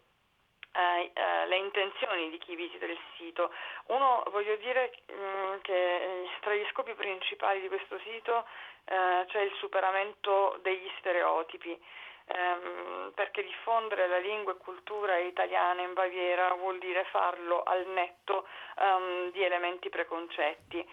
eh, 0.72 1.11
eh, 1.12 1.46
le 1.46 1.56
intenzioni 1.56 2.30
di 2.30 2.38
chi 2.38 2.54
visita 2.54 2.85
il 2.85 2.98
sito. 3.16 3.50
Uno, 3.87 4.22
voglio 4.30 4.56
dire 4.56 4.92
mh, 5.06 5.12
mm, 5.12 5.61
che 5.62 5.96
eh, 5.96 6.28
tra 6.40 6.54
gli 6.54 6.66
scopi 6.70 6.94
principali 6.94 7.61
di 7.61 7.68
questo 7.68 7.98
sito 8.00 8.46
eh, 8.85 9.24
c'è 9.26 9.40
il 9.40 9.52
superamento 9.59 10.59
degli 10.62 10.90
stereotipi 10.98 11.78
ehm, 12.26 13.12
perché 13.14 13.42
diffondere 13.42 14.06
la 14.06 14.18
lingua 14.18 14.52
e 14.52 14.56
cultura 14.59 15.18
italiana 15.18 15.83
in 15.83 15.92
Baviera 15.92 16.52
vuol 16.54 16.78
dire 16.78 17.04
farlo 17.11 17.62
al 17.62 17.87
netto 17.88 18.46
um, 18.76 19.30
di 19.33 19.42
elementi 19.42 19.88
preconcetti. 19.88 20.88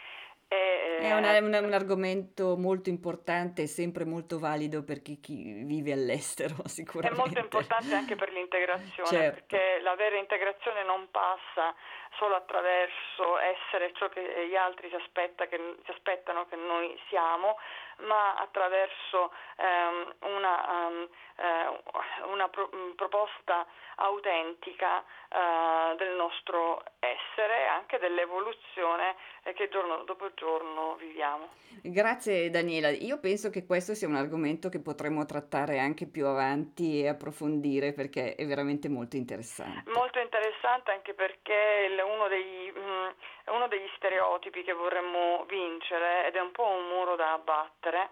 E, 0.47 0.97
è 0.99 1.13
una, 1.13 1.37
una, 1.39 1.59
un 1.59 1.73
argomento 1.73 2.55
molto 2.55 2.89
importante 2.89 3.63
e 3.63 3.67
sempre 3.67 4.05
molto 4.05 4.39
valido 4.39 4.83
per 4.83 5.01
chi, 5.01 5.19
chi, 5.19 5.63
vive 5.63 5.91
all'estero, 5.91 6.55
sicuramente. 6.65 7.15
È 7.21 7.25
molto 7.25 7.39
importante 7.39 7.93
anche 7.93 8.15
per 8.15 8.31
l'integrazione, 8.31 9.09
certo. 9.09 9.45
perché 9.47 9.79
la 9.81 9.95
vera 9.95 10.17
integrazione 10.17 10.83
non 10.83 11.09
passa 11.11 11.75
solo 12.17 12.35
attraverso 12.35 13.37
essere 13.39 13.91
ciò 13.93 14.09
che 14.09 14.47
gli 14.49 14.55
altri 14.55 14.89
si, 14.89 14.95
aspetta 14.95 15.47
che, 15.47 15.57
si 15.83 15.91
aspettano 15.91 16.47
che 16.47 16.55
noi 16.55 16.97
siamo, 17.09 17.57
ma 18.05 18.35
attraverso 18.35 19.31
ehm, 19.57 20.35
una, 20.35 20.87
um, 20.87 21.07
eh, 21.35 22.29
una 22.31 22.47
pro- 22.49 22.69
mm, 22.73 22.91
proposta 22.91 23.65
autentica 23.95 25.03
eh, 25.29 25.95
del 25.97 26.15
nostro 26.15 26.83
essere 26.99 27.63
e 27.63 27.67
anche 27.67 27.97
dell'evoluzione 27.97 29.15
eh, 29.43 29.53
che 29.53 29.69
giorno 29.69 30.03
dopo 30.03 30.31
giorno 30.35 30.95
viviamo. 30.95 31.49
Grazie 31.81 32.49
Daniela, 32.49 32.89
io 32.89 33.19
penso 33.19 33.49
che 33.49 33.65
questo 33.65 33.95
sia 33.95 34.07
un 34.07 34.15
argomento 34.15 34.69
che 34.69 34.79
potremmo 34.79 35.25
trattare 35.25 35.79
anche 35.79 36.05
più 36.05 36.25
avanti 36.27 37.01
e 37.01 37.07
approfondire 37.07 37.93
perché 37.93 38.35
è 38.35 38.45
veramente 38.45 38.89
molto 38.89 39.15
interessante. 39.15 39.89
Molto 39.91 40.19
interessante 40.19 40.26
anche 40.91 41.13
perché 41.13 41.87
è 41.87 42.01
uno 42.01 42.27
degli, 42.27 42.71
mh, 42.71 42.79
mm, 42.79 43.07
uno 43.45 43.67
degli 43.67 43.89
stereotipi 43.95 44.63
che 44.63 44.73
vorremmo 44.73 45.45
vincere 45.47 46.27
ed 46.27 46.35
è 46.35 46.41
un 46.41 46.51
po' 46.51 46.65
un 46.65 46.87
muro 46.87 47.15
da 47.15 47.33
abbattere 47.33 48.09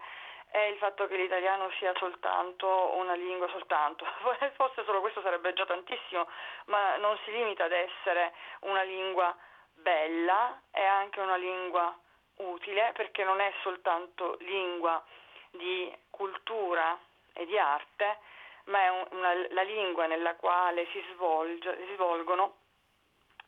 è 0.50 0.58
il 0.58 0.78
fatto 0.78 1.06
che 1.06 1.16
l'italiano 1.16 1.70
sia 1.78 1.92
soltanto 1.96 2.94
una 2.94 3.14
lingua, 3.14 3.46
soltanto, 3.48 4.06
forse 4.56 4.84
solo 4.84 5.00
questo 5.00 5.20
sarebbe 5.20 5.52
già 5.52 5.66
tantissimo, 5.66 6.26
ma 6.66 6.96
non 6.96 7.18
si 7.24 7.32
limita 7.32 7.64
ad 7.64 7.72
essere 7.72 8.32
una 8.60 8.82
lingua 8.82 9.36
bella, 9.74 10.58
è 10.70 10.82
anche 10.82 11.20
una 11.20 11.36
lingua 11.36 11.94
utile 12.36 12.92
perché 12.94 13.24
non 13.24 13.40
è 13.40 13.52
soltanto 13.62 14.36
lingua 14.40 15.02
di 15.50 15.94
cultura 16.10 16.98
e 17.32 17.44
di 17.44 17.58
arte, 17.58 18.18
ma 18.66 18.82
è 18.82 18.88
una, 19.10 19.34
la 19.50 19.62
lingua 19.62 20.06
nella 20.06 20.34
quale 20.36 20.86
si, 20.92 21.02
svolge, 21.12 21.76
si 21.86 21.94
svolgono 21.94 22.56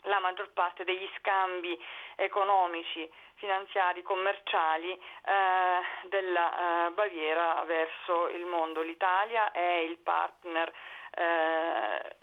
la 0.02 0.20
maggior 0.20 0.50
parte 0.52 0.84
degli 0.84 1.08
scambi 1.18 1.76
economici, 2.16 3.08
finanziari, 3.34 4.02
commerciali 4.02 4.92
eh, 4.92 6.08
della 6.08 6.86
eh, 6.86 6.90
Baviera 6.92 7.64
verso 7.66 8.28
il 8.28 8.44
mondo. 8.44 8.82
L'Italia 8.82 9.50
è 9.50 9.78
il 9.78 9.98
partner 9.98 10.72
eh, 11.10 12.16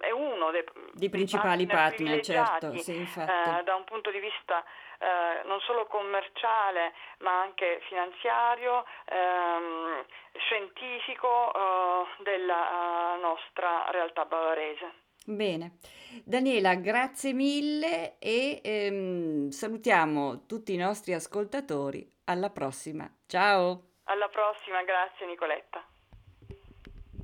è 0.00 0.10
uno 0.10 0.50
dei, 0.50 0.64
dei 0.92 1.08
principali 1.08 1.66
partner, 1.66 2.20
certo, 2.20 2.76
sì, 2.78 3.00
eh, 3.00 3.62
da 3.62 3.74
un 3.74 3.84
punto 3.84 4.10
di 4.10 4.18
vista 4.18 4.62
eh, 5.04 5.46
non 5.46 5.60
solo 5.60 5.86
commerciale 5.86 6.94
ma 7.18 7.40
anche 7.42 7.80
finanziario, 7.88 8.84
ehm, 9.04 10.04
scientifico 10.38 11.52
eh, 11.52 12.22
della 12.22 13.16
nostra 13.20 13.90
realtà 13.90 14.24
bavarese. 14.24 15.02
Bene, 15.26 15.78
Daniela, 16.24 16.74
grazie 16.74 17.32
mille 17.32 18.18
e 18.18 18.60
ehm, 18.62 19.48
salutiamo 19.50 20.46
tutti 20.46 20.72
i 20.72 20.78
nostri 20.78 21.12
ascoltatori. 21.12 22.06
Alla 22.24 22.50
prossima. 22.50 23.08
Ciao. 23.26 23.92
Alla 24.04 24.28
prossima, 24.28 24.82
grazie 24.82 25.26
Nicoletta. 25.26 25.82